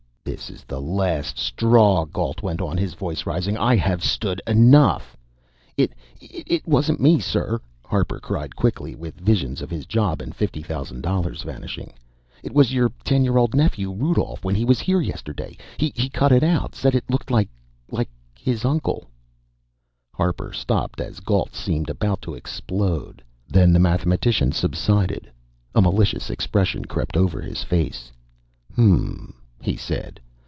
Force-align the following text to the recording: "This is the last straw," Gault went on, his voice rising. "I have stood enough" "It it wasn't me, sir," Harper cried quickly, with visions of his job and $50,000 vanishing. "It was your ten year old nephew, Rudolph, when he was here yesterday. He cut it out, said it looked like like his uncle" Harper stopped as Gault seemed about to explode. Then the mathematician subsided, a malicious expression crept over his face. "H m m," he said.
"This 0.23 0.51
is 0.51 0.63
the 0.63 0.79
last 0.79 1.37
straw," 1.39 2.05
Gault 2.05 2.41
went 2.43 2.61
on, 2.61 2.77
his 2.77 2.93
voice 2.93 3.25
rising. 3.25 3.57
"I 3.57 3.75
have 3.75 4.03
stood 4.03 4.39
enough" 4.47 5.17
"It 5.77 5.93
it 6.21 6.65
wasn't 6.65 7.01
me, 7.01 7.19
sir," 7.19 7.59
Harper 7.83 8.19
cried 8.19 8.55
quickly, 8.55 8.95
with 8.95 9.19
visions 9.19 9.61
of 9.61 9.69
his 9.71 9.85
job 9.87 10.21
and 10.21 10.33
$50,000 10.33 11.43
vanishing. 11.43 11.91
"It 12.43 12.53
was 12.53 12.71
your 12.73 12.91
ten 13.03 13.25
year 13.25 13.37
old 13.37 13.53
nephew, 13.55 13.91
Rudolph, 13.91 14.45
when 14.45 14.53
he 14.55 14.63
was 14.63 14.79
here 14.79 15.01
yesterday. 15.01 15.57
He 15.77 15.91
cut 16.09 16.31
it 16.31 16.43
out, 16.43 16.75
said 16.75 16.93
it 16.95 17.09
looked 17.09 17.29
like 17.31 17.49
like 17.89 18.09
his 18.39 18.63
uncle" 18.63 19.07
Harper 20.15 20.53
stopped 20.53 21.01
as 21.01 21.19
Gault 21.19 21.55
seemed 21.55 21.89
about 21.89 22.21
to 22.21 22.35
explode. 22.35 23.21
Then 23.49 23.73
the 23.73 23.79
mathematician 23.79 24.51
subsided, 24.53 25.29
a 25.75 25.81
malicious 25.81 26.29
expression 26.29 26.85
crept 26.85 27.17
over 27.17 27.41
his 27.41 27.63
face. 27.63 28.11
"H 28.71 28.77
m 28.79 28.93
m," 28.93 29.35
he 29.63 29.77
said. 29.77 30.19